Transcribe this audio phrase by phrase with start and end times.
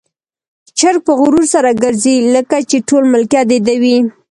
[0.77, 3.97] چرګ په غرور سره ګرځي، لکه چې ټول ملکيت د ده وي.